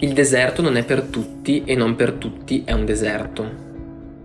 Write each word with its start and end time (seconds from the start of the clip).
Il 0.00 0.12
deserto 0.12 0.62
non 0.62 0.76
è 0.76 0.84
per 0.84 1.02
tutti 1.02 1.64
e 1.64 1.74
non 1.74 1.96
per 1.96 2.12
tutti 2.12 2.62
è 2.64 2.70
un 2.70 2.84
deserto. 2.84 3.66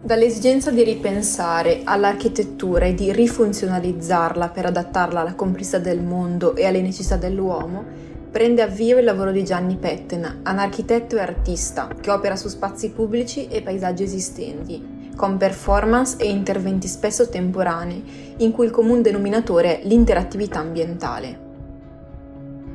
Dall'esigenza 0.04 0.70
di 0.70 0.84
ripensare 0.84 1.82
all'architettura 1.84 2.86
e 2.86 2.94
di 2.94 3.12
rifunzionalizzarla 3.12 4.50
per 4.50 4.68
adattarla 4.68 5.22
alla 5.22 5.34
complessità 5.34 5.80
del 5.80 6.00
mondo 6.00 6.56
e 6.56 6.68
alle 6.68 6.84
necessità 6.84 7.16
dell'uomo, 7.16 7.84
prende 8.30 8.62
avvio 8.62 9.00
il 9.00 9.04
lavoro 9.04 9.32
di 9.32 9.44
Gianni 9.44 9.78
Pettena, 9.78 10.42
un 10.46 10.60
architetto 10.60 11.16
e 11.16 11.22
artista 11.22 11.88
che 12.00 12.12
opera 12.12 12.36
su 12.36 12.50
spazi 12.50 12.92
pubblici 12.92 13.48
e 13.48 13.64
paesaggi 13.64 14.04
esistenti, 14.04 15.10
con 15.16 15.38
performance 15.38 16.18
e 16.20 16.30
interventi 16.30 16.88
spesso 16.88 17.30
temporanei, 17.30 18.36
in 18.38 18.52
cui 18.52 18.66
il 18.66 18.72
comune 18.72 19.02
denominatore 19.02 19.82
è 19.82 19.88
l'interattività 19.88 20.60
ambientale. 20.60 21.43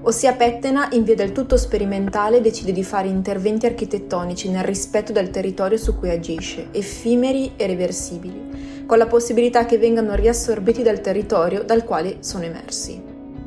Ossia 0.00 0.34
Pettena, 0.34 0.88
in 0.92 1.02
via 1.02 1.16
del 1.16 1.32
tutto 1.32 1.56
sperimentale, 1.56 2.40
decide 2.40 2.72
di 2.72 2.84
fare 2.84 3.08
interventi 3.08 3.66
architettonici 3.66 4.48
nel 4.48 4.62
rispetto 4.62 5.12
del 5.12 5.30
territorio 5.30 5.76
su 5.76 5.98
cui 5.98 6.10
agisce, 6.10 6.68
effimeri 6.70 7.52
e 7.56 7.66
reversibili, 7.66 8.84
con 8.86 8.96
la 8.96 9.06
possibilità 9.06 9.66
che 9.66 9.76
vengano 9.76 10.14
riassorbiti 10.14 10.82
dal 10.82 11.00
territorio 11.00 11.64
dal 11.64 11.84
quale 11.84 12.18
sono 12.20 12.44
emersi. 12.44 13.02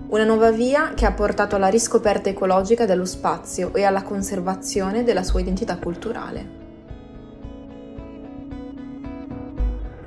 Una 0.09 0.25
nuova 0.25 0.51
via 0.51 0.93
che 0.93 1.05
ha 1.05 1.13
portato 1.13 1.55
alla 1.55 1.69
riscoperta 1.69 2.27
ecologica 2.29 2.85
dello 2.85 3.05
spazio 3.05 3.73
e 3.73 3.83
alla 3.83 4.03
conservazione 4.03 5.03
della 5.03 5.23
sua 5.23 5.39
identità 5.39 5.77
culturale. 5.77 6.60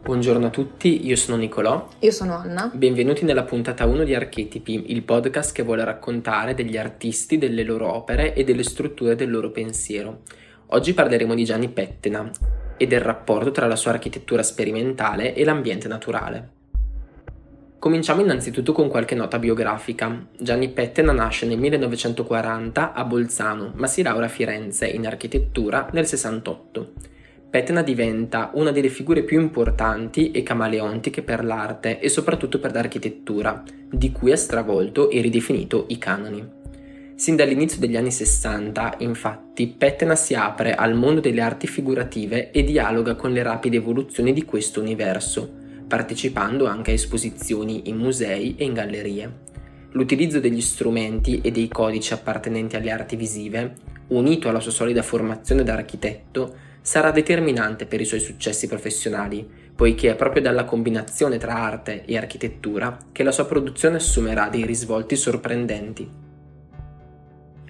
Buongiorno 0.05 0.49
a 0.49 0.51
tutti, 0.51 1.07
io 1.07 1.17
sono 1.17 1.39
Nicolò. 1.39 1.89
Io 2.01 2.11
sono 2.11 2.37
Anna. 2.37 2.71
Benvenuti 2.75 3.25
nella 3.25 3.45
puntata 3.45 3.87
1 3.87 4.05
di 4.05 4.15
Archetipi, 4.15 4.93
il 4.93 5.03
podcast 5.03 5.55
che 5.55 5.63
vuole 5.63 5.83
raccontare 5.83 6.53
degli 6.53 6.77
artisti, 6.77 7.39
delle 7.39 7.63
loro 7.63 7.91
opere 7.91 8.35
e 8.35 8.45
delle 8.45 8.65
strutture 8.65 9.15
del 9.15 9.31
loro 9.31 9.51
pensiero. 9.51 10.21
Oggi 10.67 10.93
parleremo 10.93 11.35
di 11.35 11.47
Gianni 11.47 11.71
Pettena 11.71 12.31
e 12.77 12.87
del 12.87 13.01
rapporto 13.01 13.51
tra 13.51 13.67
la 13.67 13.77
sua 13.77 13.93
architettura 13.93 14.43
sperimentale 14.43 15.35
e 15.35 15.43
l'ambiente 15.43 15.89
naturale. 15.89 16.51
Cominciamo 17.79 18.21
innanzitutto 18.21 18.73
con 18.73 18.91
qualche 18.91 19.15
nota 19.15 19.39
biografica. 19.39 20.27
Gianni 20.39 20.69
Pettena 20.69 21.13
nasce 21.13 21.47
nel 21.47 21.59
1940 21.59 22.93
a 22.93 23.05
Bolzano, 23.05 23.73
ma 23.77 23.87
si 23.87 24.03
laurea 24.03 24.27
a 24.27 24.31
Firenze 24.31 24.87
in 24.87 25.07
architettura 25.07 25.89
nel 25.93 26.07
68. 26.07 26.93
Petna 27.55 27.83
diventa 27.83 28.51
una 28.55 28.73
delle 28.73 28.89
figure 28.89 29.23
più 29.23 29.41
importanti 29.41 30.33
e 30.33 30.43
camaleontiche 30.43 31.23
per 31.23 31.45
l'arte 31.45 32.01
e 32.01 32.09
soprattutto 32.09 32.59
per 32.59 32.73
l'architettura, 32.73 33.63
di 33.89 34.11
cui 34.11 34.33
ha 34.33 34.37
stravolto 34.37 35.09
e 35.09 35.21
ridefinito 35.21 35.85
i 35.91 35.99
canoni. 35.99 36.45
Sin 37.15 37.37
dall'inizio 37.37 37.79
degli 37.79 37.97
anni 37.97 38.11
60, 38.11 38.97
infatti, 38.99 39.69
Petna 39.69 40.17
si 40.17 40.35
apre 40.35 40.75
al 40.75 40.97
mondo 40.97 41.21
delle 41.21 41.43
arti 41.43 41.69
figurative 41.69 42.51
e 42.51 42.65
dialoga 42.65 43.15
con 43.15 43.31
le 43.31 43.45
rapide 43.45 43.77
evoluzioni 43.77 44.33
di 44.33 44.45
questo 44.45 44.81
universo, 44.81 45.49
partecipando 45.87 46.67
anche 46.67 46.91
a 46.91 46.95
esposizioni 46.95 47.89
in 47.89 47.99
musei 47.99 48.57
e 48.57 48.65
in 48.65 48.73
gallerie. 48.73 49.33
L'utilizzo 49.93 50.41
degli 50.41 50.61
strumenti 50.61 51.41
e 51.41 51.53
dei 51.53 51.69
codici 51.69 52.15
appartenenti 52.15 52.75
alle 52.75 52.91
arti 52.91 53.15
visive, 53.15 53.75
unito 54.09 54.49
alla 54.49 54.59
sua 54.59 54.73
solida 54.73 55.03
formazione 55.03 55.63
da 55.63 55.75
architetto, 55.75 56.73
sarà 56.85 57.11
determinante 57.13 57.87
per 57.87 58.03
i 58.03 58.05
suoi 58.05 58.21
successi 58.21 58.67
professionali, 58.67 59.49
poiché 59.75 60.11
è 60.11 60.17
proprio 60.17 60.43
dalla 60.43 60.65
combinazione 60.65 61.39
tra 61.39 61.55
arte 61.55 62.05
e 62.05 62.19
architettura 62.19 62.99
che 63.11 63.23
la 63.23 63.33
sua 63.33 63.47
produzione 63.47 63.97
assumerà 63.97 64.51
dei 64.51 64.67
risvolti 64.67 65.17
sorprendenti. 65.17 66.07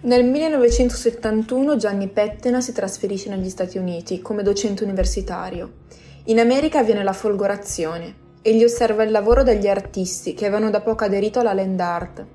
Nel 0.02 0.24
1971 0.24 1.76
Gianni 1.76 2.08
Pettena 2.08 2.60
si 2.60 2.72
trasferisce 2.72 3.30
negli 3.30 3.48
Stati 3.48 3.78
Uniti 3.78 4.20
come 4.20 4.42
docente 4.42 4.82
universitario. 4.82 5.74
In 6.24 6.40
America 6.40 6.80
avviene 6.80 7.04
la 7.04 7.12
folgorazione. 7.12 8.22
Egli 8.42 8.64
osserva 8.64 9.04
il 9.04 9.12
lavoro 9.12 9.44
degli 9.44 9.68
artisti 9.68 10.34
che 10.34 10.46
avevano 10.46 10.70
da 10.70 10.80
poco 10.80 11.04
aderito 11.04 11.38
alla 11.38 11.54
land 11.54 11.78
art 11.78 12.26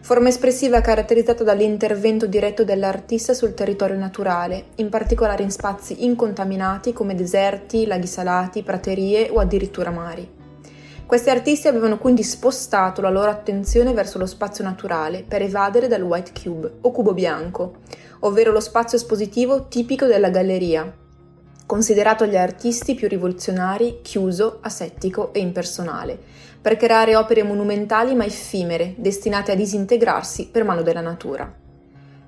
forma 0.00 0.28
espressiva 0.28 0.80
caratterizzata 0.80 1.44
dall'intervento 1.44 2.26
diretto 2.26 2.64
dell'artista 2.64 3.34
sul 3.34 3.54
territorio 3.54 3.96
naturale, 3.96 4.66
in 4.76 4.88
particolare 4.88 5.42
in 5.42 5.50
spazi 5.50 6.04
incontaminati 6.04 6.92
come 6.92 7.14
deserti, 7.14 7.86
laghi 7.86 8.06
salati, 8.06 8.62
praterie 8.62 9.28
o 9.30 9.40
addirittura 9.40 9.90
mari. 9.90 10.36
Questi 11.04 11.30
artisti 11.30 11.68
avevano 11.68 11.96
quindi 11.96 12.22
spostato 12.22 13.00
la 13.00 13.08
loro 13.08 13.30
attenzione 13.30 13.94
verso 13.94 14.18
lo 14.18 14.26
spazio 14.26 14.62
naturale 14.62 15.24
per 15.26 15.40
evadere 15.40 15.88
dal 15.88 16.02
white 16.02 16.32
cube 16.38 16.70
o 16.82 16.90
cubo 16.90 17.14
bianco, 17.14 17.76
ovvero 18.20 18.52
lo 18.52 18.60
spazio 18.60 18.98
espositivo 18.98 19.68
tipico 19.68 20.04
della 20.04 20.28
galleria, 20.28 20.92
considerato 21.68 22.24
agli 22.24 22.38
artisti 22.38 22.94
più 22.94 23.08
rivoluzionari, 23.08 23.98
chiuso, 24.00 24.60
asettico 24.62 25.34
e 25.34 25.40
impersonale, 25.40 26.18
per 26.62 26.78
creare 26.78 27.14
opere 27.14 27.42
monumentali 27.42 28.14
ma 28.14 28.24
effimere, 28.24 28.94
destinate 28.96 29.52
a 29.52 29.54
disintegrarsi 29.54 30.48
per 30.50 30.64
mano 30.64 30.80
della 30.80 31.02
natura. 31.02 31.66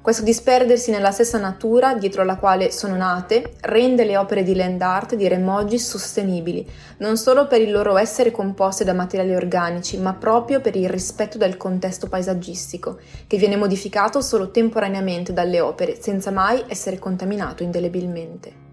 Questo 0.02 0.22
disperdersi 0.22 0.90
nella 0.90 1.10
stessa 1.10 1.38
natura 1.38 1.94
dietro 1.94 2.22
la 2.22 2.36
quale 2.36 2.70
sono 2.70 2.96
nate 2.96 3.54
rende 3.62 4.04
le 4.04 4.18
opere 4.18 4.42
di 4.42 4.54
land 4.54 4.82
art 4.82 5.14
di 5.14 5.26
Remoggi 5.26 5.78
sostenibili, 5.78 6.66
non 6.98 7.16
solo 7.16 7.46
per 7.46 7.62
il 7.62 7.70
loro 7.70 7.96
essere 7.96 8.30
composte 8.30 8.84
da 8.84 8.92
materiali 8.92 9.34
organici, 9.34 9.96
ma 9.96 10.12
proprio 10.12 10.60
per 10.60 10.76
il 10.76 10.90
rispetto 10.90 11.38
del 11.38 11.56
contesto 11.56 12.08
paesaggistico, 12.08 12.98
che 13.26 13.38
viene 13.38 13.56
modificato 13.56 14.20
solo 14.20 14.50
temporaneamente 14.50 15.32
dalle 15.32 15.60
opere, 15.60 15.96
senza 15.98 16.30
mai 16.30 16.62
essere 16.66 16.98
contaminato 16.98 17.62
indelebilmente. 17.62 18.68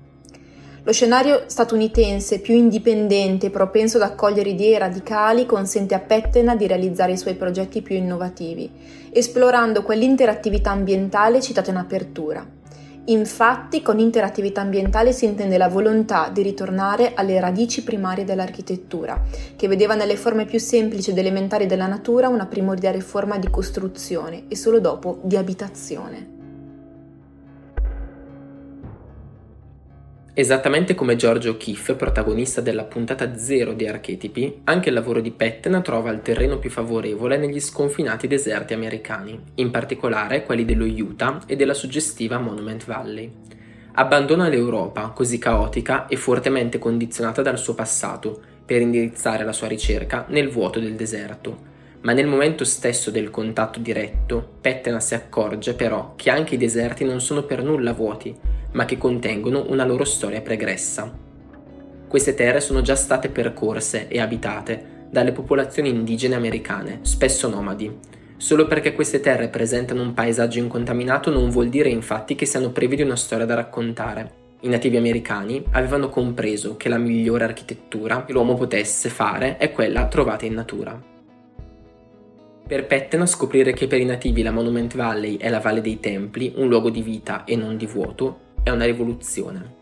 Lo 0.87 0.93
scenario 0.93 1.43
statunitense 1.47 2.39
più 2.39 2.55
indipendente 2.55 3.47
e 3.47 3.49
propenso 3.49 3.97
ad 3.97 4.03
accogliere 4.03 4.51
idee 4.51 4.77
radicali 4.77 5.45
consente 5.45 5.93
a 5.93 5.99
Pettena 5.99 6.55
di 6.55 6.65
realizzare 6.65 7.11
i 7.11 7.17
suoi 7.17 7.33
progetti 7.33 7.81
più 7.81 7.97
innovativi, 7.97 8.71
esplorando 9.11 9.83
quell'interattività 9.83 10.71
ambientale 10.71 11.41
citata 11.41 11.71
in 11.71 11.75
apertura. 11.75 12.47
Infatti, 13.07 13.81
con 13.81 13.99
interattività 13.99 14.61
ambientale 14.61 15.11
si 15.11 15.25
intende 15.25 15.57
la 15.57 15.67
volontà 15.67 16.29
di 16.29 16.41
ritornare 16.41 17.11
alle 17.15 17.37
radici 17.41 17.83
primarie 17.83 18.23
dell'architettura, 18.23 19.21
che 19.57 19.67
vedeva 19.67 19.93
nelle 19.93 20.15
forme 20.15 20.45
più 20.45 20.57
semplici 20.57 21.09
ed 21.09 21.17
elementari 21.17 21.65
della 21.65 21.87
natura 21.87 22.29
una 22.29 22.45
primordiale 22.45 23.01
forma 23.01 23.37
di 23.37 23.49
costruzione 23.49 24.43
e 24.47 24.55
solo 24.55 24.79
dopo 24.79 25.19
di 25.23 25.35
abitazione. 25.35 26.36
Esattamente 30.39 30.93
come 30.93 31.15
George 31.15 31.49
O'Keeffe, 31.49 31.95
protagonista 31.95 32.61
della 32.61 32.83
puntata 32.83 33.35
zero 33.39 33.73
di 33.73 33.87
Archetipi, 33.87 34.61
anche 34.65 34.89
il 34.89 34.93
lavoro 34.93 35.19
di 35.19 35.31
Pettena 35.31 35.81
trova 35.81 36.11
il 36.11 36.21
terreno 36.21 36.59
più 36.59 36.69
favorevole 36.69 37.37
negli 37.37 37.59
sconfinati 37.59 38.27
deserti 38.27 38.75
americani, 38.75 39.41
in 39.55 39.71
particolare 39.71 40.43
quelli 40.43 40.63
dello 40.63 40.85
Utah 40.85 41.41
e 41.47 41.55
della 41.55 41.73
suggestiva 41.73 42.37
Monument 42.37 42.85
Valley. 42.85 43.31
Abbandona 43.93 44.47
l'Europa, 44.47 45.07
così 45.07 45.39
caotica 45.39 46.05
e 46.05 46.17
fortemente 46.17 46.77
condizionata 46.77 47.41
dal 47.41 47.57
suo 47.57 47.73
passato, 47.73 48.39
per 48.63 48.79
indirizzare 48.81 49.43
la 49.43 49.53
sua 49.53 49.65
ricerca 49.65 50.25
nel 50.27 50.49
vuoto 50.49 50.79
del 50.79 50.93
deserto. 50.93 51.57
Ma 52.01 52.13
nel 52.13 52.27
momento 52.27 52.63
stesso 52.63 53.09
del 53.09 53.31
contatto 53.31 53.79
diretto, 53.79 54.47
Pettena 54.61 54.99
si 54.99 55.15
accorge 55.15 55.73
però 55.73 56.13
che 56.15 56.29
anche 56.29 56.53
i 56.53 56.59
deserti 56.59 57.03
non 57.05 57.21
sono 57.21 57.41
per 57.41 57.63
nulla 57.63 57.93
vuoti, 57.93 58.56
ma 58.73 58.85
che 58.85 58.97
contengono 58.97 59.65
una 59.69 59.85
loro 59.85 60.03
storia 60.03 60.41
pregressa. 60.41 61.11
Queste 62.07 62.33
terre 62.33 62.61
sono 62.61 62.81
già 62.81 62.95
state 62.95 63.29
percorse 63.29 64.07
e 64.07 64.19
abitate 64.19 64.95
dalle 65.09 65.31
popolazioni 65.31 65.89
indigene 65.89 66.35
americane, 66.35 66.99
spesso 67.01 67.49
nomadi. 67.49 68.15
Solo 68.37 68.67
perché 68.67 68.93
queste 68.93 69.19
terre 69.19 69.47
presentano 69.47 70.01
un 70.01 70.13
paesaggio 70.13 70.59
incontaminato 70.59 71.31
non 71.31 71.49
vuol 71.49 71.69
dire 71.69 71.89
infatti 71.89 72.35
che 72.35 72.45
siano 72.45 72.71
privi 72.71 72.95
di 72.95 73.01
una 73.01 73.15
storia 73.15 73.45
da 73.45 73.55
raccontare. 73.55 74.45
I 74.61 74.69
nativi 74.69 74.97
americani 74.97 75.63
avevano 75.71 76.09
compreso 76.09 76.77
che 76.77 76.89
la 76.89 76.97
migliore 76.97 77.43
architettura 77.43 78.25
che 78.25 78.33
l'uomo 78.33 78.55
potesse 78.55 79.09
fare 79.09 79.57
è 79.57 79.71
quella 79.71 80.07
trovata 80.07 80.45
in 80.45 80.53
natura. 80.53 81.15
Per 82.67 82.85
Pettena 82.85 83.25
scoprire 83.25 83.71
che 83.73 83.87
per 83.87 84.01
i 84.01 84.05
nativi 84.05 84.41
la 84.41 84.51
Monument 84.51 84.95
Valley 84.95 85.37
è 85.37 85.49
la 85.49 85.59
Valle 85.59 85.79
dei 85.81 85.99
Templi, 85.99 86.53
un 86.57 86.67
luogo 86.67 86.89
di 86.89 87.01
vita 87.01 87.45
e 87.45 87.55
non 87.55 87.77
di 87.77 87.85
vuoto, 87.85 88.39
è 88.67 88.69
una 88.69 88.85
rivoluzione. 88.85 89.75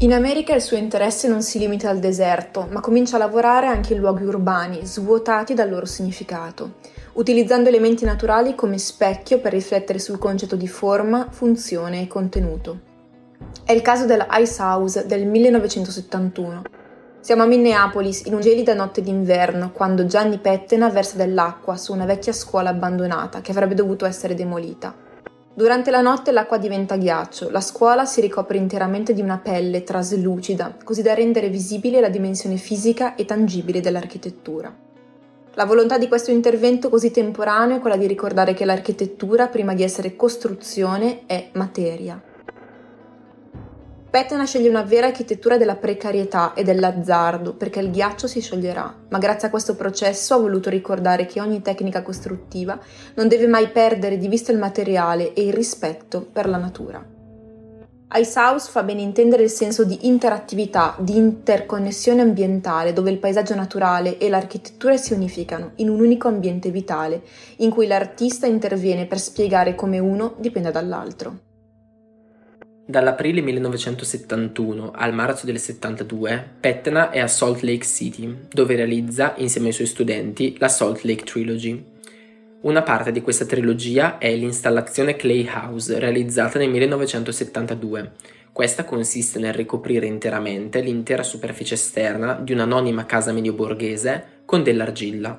In 0.00 0.12
America 0.12 0.54
il 0.54 0.60
suo 0.60 0.76
interesse 0.76 1.26
non 1.26 1.42
si 1.42 1.58
limita 1.58 1.88
al 1.88 1.98
deserto, 1.98 2.66
ma 2.70 2.80
comincia 2.80 3.16
a 3.16 3.18
lavorare 3.18 3.66
anche 3.66 3.94
in 3.94 4.00
luoghi 4.00 4.24
urbani, 4.24 4.84
svuotati 4.84 5.54
dal 5.54 5.70
loro 5.70 5.86
significato, 5.86 6.74
utilizzando 7.14 7.70
elementi 7.70 8.04
naturali 8.04 8.54
come 8.54 8.76
specchio 8.76 9.40
per 9.40 9.52
riflettere 9.52 9.98
sul 9.98 10.18
concetto 10.18 10.54
di 10.54 10.68
forma, 10.68 11.28
funzione 11.30 12.02
e 12.02 12.06
contenuto. 12.08 12.80
È 13.64 13.72
il 13.72 13.80
caso 13.80 14.04
della 14.04 14.26
Ice 14.32 14.60
House 14.60 15.06
del 15.06 15.26
1971. 15.26 16.62
Siamo 17.20 17.42
a 17.42 17.46
Minneapolis 17.46 18.26
in 18.26 18.34
un 18.34 18.40
gelida 18.40 18.74
notte 18.74 19.00
d'inverno 19.00 19.72
quando 19.72 20.04
Gianni 20.04 20.38
Pettena 20.38 20.90
versa 20.90 21.16
dell'acqua 21.16 21.76
su 21.76 21.92
una 21.92 22.04
vecchia 22.04 22.32
scuola 22.32 22.68
abbandonata 22.68 23.40
che 23.40 23.50
avrebbe 23.50 23.74
dovuto 23.74 24.04
essere 24.04 24.34
demolita. 24.34 25.05
Durante 25.56 25.90
la 25.90 26.02
notte 26.02 26.32
l'acqua 26.32 26.58
diventa 26.58 26.98
ghiaccio, 26.98 27.48
la 27.48 27.62
scuola 27.62 28.04
si 28.04 28.20
ricopre 28.20 28.58
interamente 28.58 29.14
di 29.14 29.22
una 29.22 29.38
pelle 29.38 29.84
traslucida, 29.84 30.76
così 30.84 31.00
da 31.00 31.14
rendere 31.14 31.48
visibile 31.48 31.98
la 31.98 32.10
dimensione 32.10 32.58
fisica 32.58 33.14
e 33.14 33.24
tangibile 33.24 33.80
dell'architettura. 33.80 34.70
La 35.54 35.64
volontà 35.64 35.96
di 35.96 36.08
questo 36.08 36.30
intervento 36.30 36.90
così 36.90 37.10
temporaneo 37.10 37.78
è 37.78 37.80
quella 37.80 37.96
di 37.96 38.06
ricordare 38.06 38.52
che 38.52 38.66
l'architettura, 38.66 39.46
prima 39.46 39.72
di 39.72 39.82
essere 39.82 40.14
costruzione, 40.14 41.22
è 41.24 41.48
materia. 41.52 42.20
Pettena 44.16 44.46
sceglie 44.46 44.70
una 44.70 44.80
vera 44.80 45.08
architettura 45.08 45.58
della 45.58 45.76
precarietà 45.76 46.54
e 46.54 46.64
dell'azzardo 46.64 47.52
perché 47.52 47.80
il 47.80 47.90
ghiaccio 47.90 48.26
si 48.26 48.40
scioglierà, 48.40 49.02
ma 49.10 49.18
grazie 49.18 49.48
a 49.48 49.50
questo 49.50 49.76
processo 49.76 50.32
ha 50.32 50.38
voluto 50.38 50.70
ricordare 50.70 51.26
che 51.26 51.38
ogni 51.38 51.60
tecnica 51.60 52.00
costruttiva 52.00 52.80
non 53.16 53.28
deve 53.28 53.46
mai 53.46 53.68
perdere 53.68 54.16
di 54.16 54.26
vista 54.28 54.52
il 54.52 54.58
materiale 54.58 55.34
e 55.34 55.42
il 55.42 55.52
rispetto 55.52 56.22
per 56.22 56.48
la 56.48 56.56
natura. 56.56 57.06
Ice 58.14 58.38
House 58.38 58.70
fa 58.70 58.82
ben 58.82 59.00
intendere 59.00 59.42
il 59.42 59.50
senso 59.50 59.84
di 59.84 60.06
interattività, 60.06 60.96
di 60.98 61.14
interconnessione 61.14 62.22
ambientale, 62.22 62.94
dove 62.94 63.10
il 63.10 63.18
paesaggio 63.18 63.54
naturale 63.54 64.16
e 64.16 64.30
l'architettura 64.30 64.96
si 64.96 65.12
unificano 65.12 65.72
in 65.74 65.90
un 65.90 66.00
unico 66.00 66.28
ambiente 66.28 66.70
vitale, 66.70 67.20
in 67.56 67.68
cui 67.68 67.86
l'artista 67.86 68.46
interviene 68.46 69.04
per 69.04 69.20
spiegare 69.20 69.74
come 69.74 69.98
uno 69.98 70.36
dipende 70.38 70.70
dall'altro. 70.70 71.45
Dall'aprile 72.88 73.40
1971 73.40 74.92
al 74.94 75.12
marzo 75.12 75.44
del 75.44 75.58
72, 75.58 76.50
Pettena 76.60 77.10
è 77.10 77.18
a 77.18 77.26
Salt 77.26 77.62
Lake 77.62 77.84
City, 77.84 78.32
dove 78.48 78.76
realizza, 78.76 79.34
insieme 79.38 79.66
ai 79.66 79.72
suoi 79.72 79.88
studenti, 79.88 80.54
la 80.60 80.68
Salt 80.68 81.02
Lake 81.02 81.24
Trilogy. 81.24 81.84
Una 82.60 82.82
parte 82.82 83.10
di 83.10 83.22
questa 83.22 83.44
trilogia 83.44 84.18
è 84.18 84.32
l'installazione 84.36 85.16
Clay 85.16 85.48
House, 85.52 85.98
realizzata 85.98 86.60
nel 86.60 86.70
1972. 86.70 88.12
Questa 88.52 88.84
consiste 88.84 89.40
nel 89.40 89.52
ricoprire 89.52 90.06
interamente 90.06 90.80
l'intera 90.80 91.24
superficie 91.24 91.74
esterna 91.74 92.34
di 92.34 92.52
un'anonima 92.52 93.04
casa 93.04 93.32
medioborghese 93.32 94.42
con 94.44 94.62
dell'argilla. 94.62 95.36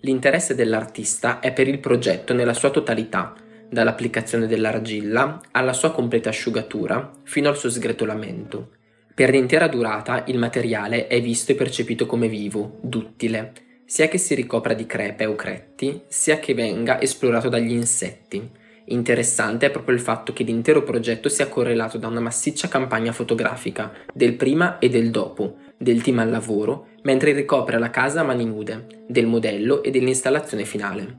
L'interesse 0.00 0.56
dell'artista 0.56 1.38
è 1.38 1.52
per 1.52 1.68
il 1.68 1.78
progetto 1.78 2.34
nella 2.34 2.54
sua 2.54 2.70
totalità, 2.70 3.34
dall'applicazione 3.70 4.46
dell'argilla 4.46 5.40
alla 5.50 5.72
sua 5.72 5.92
completa 5.92 6.28
asciugatura 6.28 7.12
fino 7.24 7.48
al 7.48 7.56
suo 7.56 7.70
sgretolamento. 7.70 8.70
Per 9.14 9.30
l'intera 9.30 9.66
durata 9.66 10.24
il 10.28 10.38
materiale 10.38 11.06
è 11.08 11.20
visto 11.20 11.52
e 11.52 11.56
percepito 11.56 12.06
come 12.06 12.28
vivo, 12.28 12.78
duttile, 12.80 13.52
sia 13.84 14.06
che 14.06 14.18
si 14.18 14.34
ricopra 14.34 14.74
di 14.74 14.86
crepe 14.86 15.26
o 15.26 15.34
cretti, 15.34 16.02
sia 16.06 16.38
che 16.38 16.54
venga 16.54 17.00
esplorato 17.00 17.48
dagli 17.48 17.72
insetti. 17.72 18.48
Interessante 18.90 19.66
è 19.66 19.70
proprio 19.70 19.96
il 19.96 20.00
fatto 20.00 20.32
che 20.32 20.44
l'intero 20.44 20.82
progetto 20.82 21.28
sia 21.28 21.48
correlato 21.48 21.98
da 21.98 22.06
una 22.06 22.20
massiccia 22.20 22.68
campagna 22.68 23.12
fotografica 23.12 23.92
del 24.14 24.34
prima 24.34 24.78
e 24.78 24.88
del 24.88 25.10
dopo, 25.10 25.56
del 25.76 26.00
team 26.02 26.20
al 26.20 26.30
lavoro, 26.30 26.88
mentre 27.02 27.32
ricopre 27.32 27.78
la 27.78 27.90
casa 27.90 28.20
a 28.20 28.24
mani 28.24 28.44
nude, 28.44 28.86
del 29.06 29.26
modello 29.26 29.82
e 29.82 29.90
dell'installazione 29.90 30.64
finale. 30.64 31.18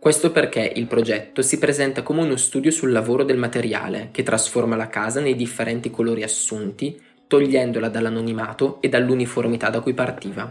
Questo 0.00 0.30
perché 0.30 0.72
il 0.76 0.86
progetto 0.86 1.42
si 1.42 1.58
presenta 1.58 2.00
come 2.00 2.22
uno 2.22 2.36
studio 2.36 2.70
sul 2.70 2.90
lavoro 2.90 3.22
del 3.22 3.36
materiale 3.36 4.08
che 4.12 4.22
trasforma 4.22 4.74
la 4.74 4.88
casa 4.88 5.20
nei 5.20 5.36
differenti 5.36 5.90
colori 5.90 6.22
assunti, 6.22 6.98
togliendola 7.26 7.90
dall'anonimato 7.90 8.80
e 8.80 8.88
dall'uniformità 8.88 9.68
da 9.68 9.80
cui 9.80 9.92
partiva. 9.92 10.50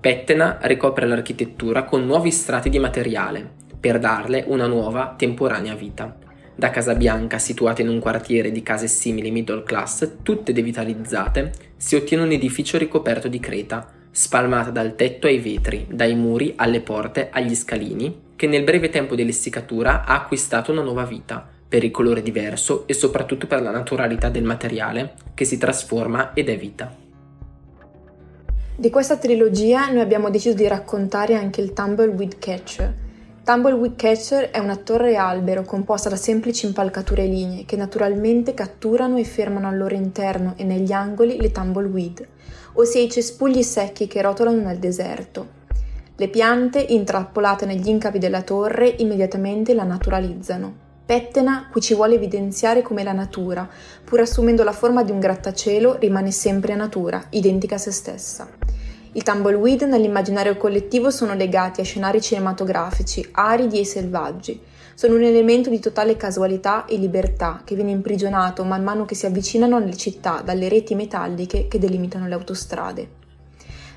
Pettena 0.00 0.58
ricopre 0.62 1.06
l'architettura 1.06 1.84
con 1.84 2.06
nuovi 2.06 2.30
strati 2.30 2.70
di 2.70 2.78
materiale 2.78 3.46
per 3.78 3.98
darle 3.98 4.44
una 4.46 4.66
nuova, 4.66 5.16
temporanea 5.18 5.74
vita. 5.74 6.16
Da 6.54 6.70
Casa 6.70 6.94
Bianca, 6.94 7.36
situata 7.36 7.82
in 7.82 7.90
un 7.90 7.98
quartiere 7.98 8.50
di 8.50 8.62
case 8.62 8.86
simili 8.86 9.30
middle 9.30 9.64
class, 9.64 10.12
tutte 10.22 10.54
devitalizzate, 10.54 11.52
si 11.76 11.94
ottiene 11.94 12.22
un 12.22 12.32
edificio 12.32 12.78
ricoperto 12.78 13.28
di 13.28 13.38
creta, 13.38 13.86
spalmata 14.10 14.70
dal 14.70 14.94
tetto 14.94 15.26
ai 15.26 15.40
vetri, 15.40 15.86
dai 15.90 16.14
muri 16.14 16.54
alle 16.56 16.80
porte 16.80 17.28
agli 17.30 17.54
scalini, 17.54 18.30
che 18.42 18.48
nel 18.48 18.64
breve 18.64 18.88
tempo 18.88 19.14
dell'essiccatura 19.14 20.04
ha 20.04 20.16
acquistato 20.16 20.72
una 20.72 20.82
nuova 20.82 21.04
vita, 21.04 21.48
per 21.68 21.84
il 21.84 21.92
colore 21.92 22.22
diverso 22.22 22.88
e 22.88 22.92
soprattutto 22.92 23.46
per 23.46 23.62
la 23.62 23.70
naturalità 23.70 24.30
del 24.30 24.42
materiale, 24.42 25.14
che 25.32 25.44
si 25.44 25.58
trasforma 25.58 26.32
ed 26.34 26.48
è 26.48 26.58
vita. 26.58 26.92
Di 28.74 28.90
questa 28.90 29.16
trilogia 29.16 29.86
noi 29.90 30.00
abbiamo 30.00 30.28
deciso 30.28 30.56
di 30.56 30.66
raccontare 30.66 31.36
anche 31.36 31.60
il 31.60 31.72
Tumbleweed 31.72 32.40
Catcher. 32.40 32.92
Tumbleweed 33.44 33.94
Catcher 33.94 34.50
è 34.50 34.58
una 34.58 34.74
torre 34.74 35.14
albero 35.14 35.62
composta 35.62 36.08
da 36.08 36.16
semplici 36.16 36.66
impalcature 36.66 37.24
linee 37.26 37.64
che 37.64 37.76
naturalmente 37.76 38.54
catturano 38.54 39.18
e 39.18 39.24
fermano 39.24 39.68
al 39.68 39.78
loro 39.78 39.94
interno 39.94 40.54
e 40.56 40.64
negli 40.64 40.90
angoli 40.90 41.40
le 41.40 41.52
tumbleweed, 41.52 42.26
ossia 42.72 43.02
i 43.02 43.08
cespugli 43.08 43.62
secchi 43.62 44.08
che 44.08 44.20
rotolano 44.20 44.62
nel 44.62 44.78
deserto. 44.78 45.60
Le 46.14 46.28
piante, 46.28 46.78
intrappolate 46.78 47.64
negli 47.64 47.88
incavi 47.88 48.18
della 48.18 48.42
torre, 48.42 48.94
immediatamente 48.98 49.72
la 49.72 49.84
naturalizzano. 49.84 50.90
Pettena 51.06 51.68
qui 51.70 51.80
ci 51.80 51.94
vuole 51.94 52.14
evidenziare 52.14 52.82
come 52.82 53.02
la 53.02 53.12
natura, 53.12 53.68
pur 54.04 54.20
assumendo 54.20 54.62
la 54.62 54.72
forma 54.72 55.02
di 55.02 55.10
un 55.10 55.20
grattacielo, 55.20 55.96
rimane 55.98 56.30
sempre 56.30 56.74
natura, 56.74 57.24
identica 57.30 57.76
a 57.76 57.78
se 57.78 57.90
stessa. 57.90 58.48
I 59.14 59.22
tumbleweed 59.22 59.82
nell'immaginario 59.82 60.56
collettivo 60.56 61.10
sono 61.10 61.34
legati 61.34 61.80
a 61.80 61.84
scenari 61.84 62.20
cinematografici, 62.20 63.26
aridi 63.32 63.80
e 63.80 63.84
selvaggi. 63.84 64.60
Sono 64.94 65.14
un 65.14 65.22
elemento 65.22 65.70
di 65.70 65.80
totale 65.80 66.16
casualità 66.16 66.84
e 66.84 66.96
libertà 66.96 67.62
che 67.64 67.74
viene 67.74 67.90
imprigionato 67.90 68.64
man 68.64 68.82
mano 68.82 69.06
che 69.06 69.14
si 69.14 69.26
avvicinano 69.26 69.76
alle 69.76 69.96
città 69.96 70.42
dalle 70.44 70.68
reti 70.68 70.94
metalliche 70.94 71.68
che 71.68 71.78
delimitano 71.78 72.28
le 72.28 72.34
autostrade. 72.34 73.20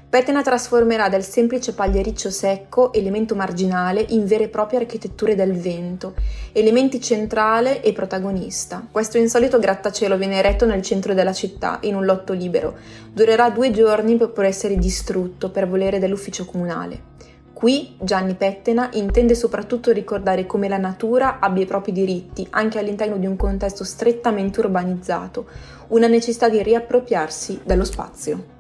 Petena 0.08 0.44
trasformerà 0.44 1.10
dal 1.10 1.24
semplice 1.24 1.74
pagliericcio 1.74 2.30
secco, 2.30 2.94
elemento 2.94 3.36
marginale, 3.36 4.06
in 4.10 4.26
vere 4.26 4.46
e 4.46 4.48
proprie 4.50 4.80
architetture 4.80 5.36
del 5.36 5.54
vento, 5.54 6.14
elementi 6.54 7.02
centrale 7.02 7.82
e 7.82 7.92
protagonista. 7.92 8.88
Questo 8.90 9.18
insolito 9.18 9.60
grattacielo 9.60 10.16
viene 10.16 10.38
eretto 10.38 10.66
nel 10.66 10.82
centro 10.84 11.14
della 11.14 11.34
città, 11.34 11.80
in 11.82 11.96
un 11.96 12.06
lotto 12.06 12.32
libero. 12.32 12.76
Durerà 13.12 13.50
due 13.50 13.72
giorni 13.72 14.16
per 14.16 14.46
essere 14.46 14.78
distrutto 14.78 15.50
per 15.50 15.68
volere 15.68 16.00
dell'ufficio 16.00 16.46
comunale. 16.46 17.14
Qui 17.52 17.96
Gianni 18.00 18.36
Pettena 18.36 18.90
intende 18.94 19.34
soprattutto 19.34 19.92
ricordare 19.92 20.46
come 20.46 20.70
la 20.70 20.78
natura 20.78 21.40
abbia 21.40 21.64
i 21.64 21.66
propri 21.66 21.92
diritti 21.92 22.46
anche 22.52 22.80
all'interno 22.80 23.18
di 23.18 23.26
un 23.26 23.36
contesto 23.36 23.84
strettamente 23.84 24.60
urbanizzato, 24.60 25.46
una 25.88 26.08
necessità 26.08 26.48
di 26.48 26.62
riappropriarsi 26.62 27.62
dello 27.64 27.86
spazio. 27.86 28.55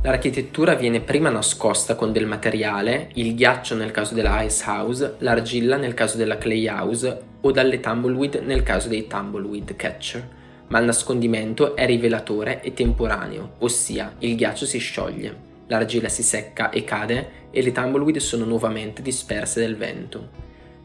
L'architettura 0.00 0.74
viene 0.74 1.00
prima 1.00 1.28
nascosta 1.28 1.96
con 1.96 2.12
del 2.12 2.24
materiale, 2.24 3.10
il 3.14 3.34
ghiaccio 3.34 3.74
nel 3.74 3.90
caso 3.90 4.14
della 4.14 4.42
Ice 4.42 4.62
House, 4.64 5.16
l'argilla 5.18 5.76
nel 5.76 5.92
caso 5.92 6.16
della 6.16 6.38
Clay 6.38 6.68
House 6.68 7.20
o 7.40 7.50
dalle 7.50 7.80
tumbleweed 7.80 8.42
nel 8.44 8.62
caso 8.62 8.88
dei 8.88 9.08
tumbleweed 9.08 9.74
catcher, 9.74 10.28
ma 10.68 10.78
il 10.78 10.84
nascondimento 10.84 11.74
è 11.74 11.84
rivelatore 11.84 12.62
e 12.62 12.74
temporaneo, 12.74 13.54
ossia 13.58 14.14
il 14.20 14.36
ghiaccio 14.36 14.66
si 14.66 14.78
scioglie, 14.78 15.36
l'argilla 15.66 16.08
si 16.08 16.22
secca 16.22 16.70
e 16.70 16.84
cade 16.84 17.30
e 17.50 17.60
le 17.60 17.72
tumbleweed 17.72 18.18
sono 18.18 18.44
nuovamente 18.44 19.02
disperse 19.02 19.60
dal 19.60 19.74
vento. 19.74 20.28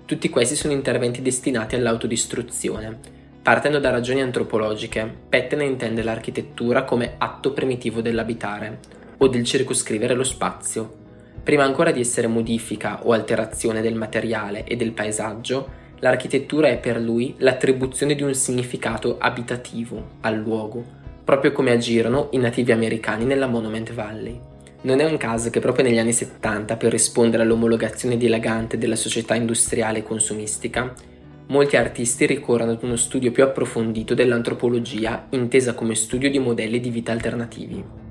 Tutti 0.06 0.28
questi 0.30 0.56
sono 0.56 0.74
interventi 0.74 1.22
destinati 1.22 1.76
all'autodistruzione. 1.76 3.22
Partendo 3.44 3.78
da 3.80 3.92
ragioni 3.92 4.22
antropologiche, 4.22 5.08
Pettene 5.30 5.66
intende 5.66 6.02
l'architettura 6.02 6.84
come 6.84 7.14
atto 7.20 7.52
primitivo 7.52 8.02
dell'abitare, 8.02 9.02
o 9.24 9.28
del 9.28 9.46
circoscrivere 9.46 10.14
lo 10.14 10.26
spazio. 10.26 11.02
Prima 11.44 11.64
ancora 11.64 11.92
di 11.92 12.02
essere 12.02 12.28
modifica 12.28 13.06
o 13.06 13.14
alterazione 13.14 13.82
del 13.82 13.96
materiale 13.96 14.66
e 14.66 14.76
del 14.76 14.92
paesaggio, 14.92 15.82
l'architettura 16.00 16.68
è 16.68 16.78
per 16.78 17.00
lui 17.00 17.34
l'attribuzione 17.38 18.16
di 18.16 18.24
un 18.24 18.34
significato 18.34 19.18
abitativo 19.20 20.18
al 20.22 20.36
luogo, 20.36 20.84
proprio 21.24 21.54
come 21.54 21.72
agirono 21.72 22.28
i 22.32 22.38
nativi 22.38 22.74
americani 22.74 23.24
nella 23.24 23.48
Monument 23.48 23.94
Valley. 23.94 24.38
Non 24.82 25.00
è 25.00 25.06
un 25.06 25.16
caso 25.16 25.50
che 25.50 25.62
proprio 25.62 25.86
negli 25.86 26.00
anni 26.00 26.12
70, 26.12 26.76
per 26.76 26.92
rispondere 26.92 27.44
all'omologazione 27.44 28.18
dilagante 28.18 28.78
della 28.78 28.98
società 28.98 29.36
industriale 29.36 30.00
e 30.00 30.04
consumistica, 30.04 30.94
molti 31.48 31.78
artisti 31.78 32.26
ricorrono 32.26 32.72
ad 32.72 32.84
uno 32.84 32.98
studio 32.98 33.32
più 33.32 33.44
approfondito 33.44 34.14
dell'antropologia 34.14 35.28
intesa 35.30 35.74
come 35.74 35.96
studio 35.96 36.30
di 36.30 36.40
modelli 36.40 36.82
di 36.82 36.90
vita 36.90 37.14
alternativi. 37.14 38.03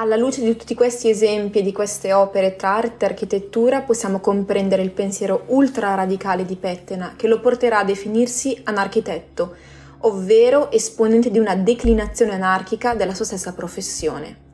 Alla 0.00 0.16
luce 0.16 0.40
di 0.40 0.56
tutti 0.56 0.74
questi 0.74 1.10
esempi 1.10 1.58
e 1.58 1.62
di 1.62 1.72
queste 1.72 2.14
opere 2.14 2.56
tra 2.56 2.76
arte 2.76 3.04
e 3.04 3.08
architettura 3.10 3.82
possiamo 3.82 4.18
comprendere 4.18 4.80
il 4.80 4.92
pensiero 4.92 5.42
ultra 5.48 5.92
radicale 5.94 6.46
di 6.46 6.56
Pettena 6.56 7.12
che 7.16 7.28
lo 7.28 7.38
porterà 7.38 7.80
a 7.80 7.84
definirsi 7.84 8.58
anarchitetto, 8.64 9.54
ovvero 9.98 10.70
esponente 10.70 11.30
di 11.30 11.38
una 11.38 11.54
declinazione 11.54 12.32
anarchica 12.32 12.94
della 12.94 13.12
sua 13.12 13.26
stessa 13.26 13.52
professione. 13.52 14.48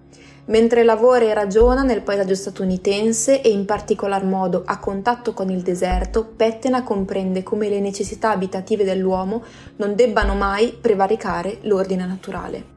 Mentre 0.47 0.83
lavora 0.83 1.27
e 1.27 1.33
ragiona 1.33 1.85
nel 1.85 2.03
paesaggio 2.03 2.35
statunitense 2.35 3.41
e 3.41 3.49
in 3.49 3.67
particolar 3.67 4.25
modo 4.25 4.65
a 4.67 4.81
contatto 4.81 5.33
con 5.33 5.49
il 5.49 5.63
deserto, 5.63 6.25
Pettena 6.25 6.83
comprende 6.83 7.45
come 7.45 7.69
le 7.69 7.79
necessità 7.79 8.31
abitative 8.31 8.83
dell'uomo 8.83 9.45
non 9.77 9.95
debbano 9.95 10.35
mai 10.35 10.73
prevaricare 10.73 11.59
l'ordine 11.63 12.05
naturale. 12.05 12.75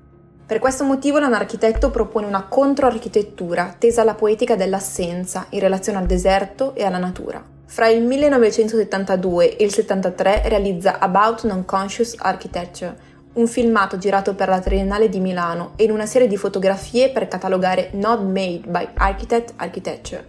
Per 0.50 0.58
questo 0.58 0.84
motivo 0.84 1.20
l'anarchitetto 1.20 1.92
propone 1.92 2.26
una 2.26 2.46
controarchitettura 2.46 3.76
tesa 3.78 4.02
alla 4.02 4.16
poetica 4.16 4.56
dell'assenza 4.56 5.46
in 5.50 5.60
relazione 5.60 6.00
al 6.00 6.08
deserto 6.08 6.74
e 6.74 6.84
alla 6.84 6.98
natura. 6.98 7.40
Fra 7.66 7.88
il 7.88 8.02
1972 8.02 9.44
e 9.44 9.64
il 9.64 9.72
1973 9.76 10.42
realizza 10.50 10.98
About 10.98 11.44
Non-Conscious 11.44 12.16
Architecture, 12.18 12.98
un 13.34 13.46
filmato 13.46 14.00
girato 14.00 14.34
per 14.34 14.50
la 14.50 14.60
Triennale 14.60 15.08
di 15.08 15.20
Milano 15.20 15.74
e 15.76 15.84
in 15.84 15.92
una 15.92 16.08
serie 16.08 16.28
di 16.28 16.36
fotografie 16.36 17.12
per 17.12 17.28
catalogare 17.28 17.92
Not 17.94 18.22
Made 18.22 18.64
by 18.66 18.88
Architect 18.96 19.54
Architecture, 19.58 20.26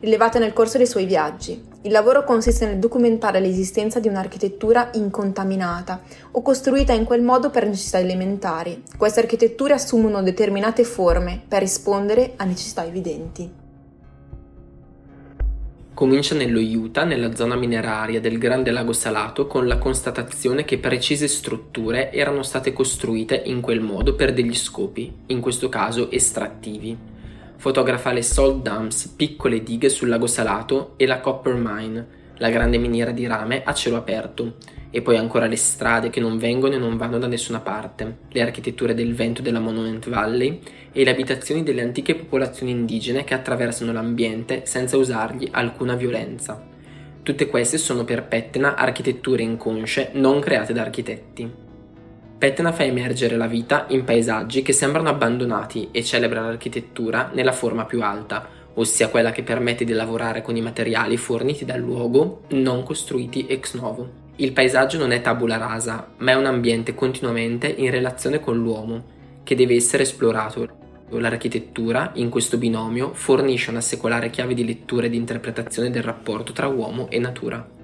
rilevate 0.00 0.38
nel 0.38 0.52
corso 0.52 0.78
dei 0.78 0.86
suoi 0.86 1.04
viaggi. 1.04 1.68
Il 1.82 1.92
lavoro 1.92 2.24
consiste 2.24 2.66
nel 2.66 2.78
documentare 2.78 3.40
l'esistenza 3.40 4.00
di 4.00 4.08
un'architettura 4.08 4.90
incontaminata 4.94 6.02
o 6.32 6.42
costruita 6.42 6.92
in 6.92 7.04
quel 7.04 7.22
modo 7.22 7.50
per 7.50 7.66
necessità 7.66 7.98
elementari. 7.98 8.82
Queste 8.96 9.20
architetture 9.20 9.74
assumono 9.74 10.22
determinate 10.22 10.84
forme 10.84 11.42
per 11.46 11.60
rispondere 11.60 12.32
a 12.36 12.44
necessità 12.44 12.84
evidenti. 12.84 13.68
Comincia 15.92 16.34
nello 16.34 16.60
Utah, 16.60 17.04
nella 17.04 17.34
zona 17.34 17.56
mineraria 17.56 18.20
del 18.20 18.38
Grande 18.38 18.70
Lago 18.70 18.94
Salato, 18.94 19.46
con 19.46 19.66
la 19.66 19.76
constatazione 19.76 20.64
che 20.64 20.78
precise 20.78 21.28
strutture 21.28 22.10
erano 22.10 22.42
state 22.42 22.72
costruite 22.72 23.42
in 23.44 23.60
quel 23.60 23.80
modo 23.80 24.14
per 24.14 24.32
degli 24.32 24.54
scopi, 24.54 25.12
in 25.26 25.40
questo 25.40 25.68
caso 25.68 26.10
estrattivi. 26.10 26.96
Fotografa 27.60 28.10
le 28.10 28.22
salt 28.22 28.62
dumps, 28.62 29.06
piccole 29.08 29.62
dighe 29.62 29.90
sul 29.90 30.08
lago 30.08 30.26
Salato, 30.26 30.94
e 30.96 31.04
la 31.04 31.20
copper 31.20 31.56
mine, 31.56 32.06
la 32.38 32.48
grande 32.48 32.78
miniera 32.78 33.10
di 33.10 33.26
rame 33.26 33.62
a 33.62 33.74
cielo 33.74 33.98
aperto, 33.98 34.54
e 34.88 35.02
poi 35.02 35.18
ancora 35.18 35.44
le 35.44 35.56
strade 35.56 36.08
che 36.08 36.20
non 36.20 36.38
vengono 36.38 36.76
e 36.76 36.78
non 36.78 36.96
vanno 36.96 37.18
da 37.18 37.26
nessuna 37.26 37.60
parte, 37.60 38.20
le 38.30 38.40
architetture 38.40 38.94
del 38.94 39.14
vento 39.14 39.42
della 39.42 39.60
Monument 39.60 40.08
Valley 40.08 40.58
e 40.90 41.04
le 41.04 41.10
abitazioni 41.10 41.62
delle 41.62 41.82
antiche 41.82 42.14
popolazioni 42.14 42.72
indigene 42.72 43.24
che 43.24 43.34
attraversano 43.34 43.92
l'ambiente 43.92 44.62
senza 44.64 44.96
usargli 44.96 45.46
alcuna 45.50 45.96
violenza. 45.96 46.66
Tutte 47.22 47.46
queste 47.48 47.76
sono 47.76 48.04
per 48.04 48.24
Pettena 48.24 48.74
architetture 48.74 49.42
inconsce 49.42 50.12
non 50.14 50.40
create 50.40 50.72
da 50.72 50.80
architetti. 50.80 51.68
Pettena 52.40 52.72
fa 52.72 52.84
emergere 52.84 53.36
la 53.36 53.46
vita 53.46 53.84
in 53.88 54.02
paesaggi 54.02 54.62
che 54.62 54.72
sembrano 54.72 55.10
abbandonati 55.10 55.88
e 55.90 56.02
celebra 56.02 56.40
l'architettura 56.40 57.28
nella 57.34 57.52
forma 57.52 57.84
più 57.84 58.02
alta, 58.02 58.48
ossia 58.72 59.08
quella 59.10 59.30
che 59.30 59.42
permette 59.42 59.84
di 59.84 59.92
lavorare 59.92 60.40
con 60.40 60.56
i 60.56 60.62
materiali 60.62 61.18
forniti 61.18 61.66
dal 61.66 61.80
luogo, 61.80 62.44
non 62.52 62.82
costruiti 62.82 63.44
ex 63.46 63.74
novo. 63.74 64.08
Il 64.36 64.52
paesaggio 64.52 64.96
non 64.96 65.10
è 65.10 65.20
tabula 65.20 65.58
rasa, 65.58 66.14
ma 66.16 66.30
è 66.30 66.34
un 66.34 66.46
ambiente 66.46 66.94
continuamente 66.94 67.66
in 67.66 67.90
relazione 67.90 68.40
con 68.40 68.56
l'uomo, 68.56 69.04
che 69.44 69.54
deve 69.54 69.74
essere 69.74 70.04
esplorato. 70.04 70.66
L'architettura, 71.10 72.12
in 72.14 72.30
questo 72.30 72.56
binomio, 72.56 73.12
fornisce 73.12 73.68
una 73.68 73.82
secolare 73.82 74.30
chiave 74.30 74.54
di 74.54 74.64
lettura 74.64 75.04
e 75.04 75.10
di 75.10 75.18
interpretazione 75.18 75.90
del 75.90 76.02
rapporto 76.02 76.52
tra 76.52 76.68
uomo 76.68 77.10
e 77.10 77.18
natura. 77.18 77.78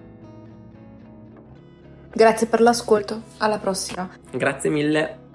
Grazie 2.17 2.47
per 2.47 2.63
l'ascolto, 2.63 3.21
alla 3.37 3.59
prossima. 3.59 4.09
Grazie 4.31 4.71
mille. 4.71 5.26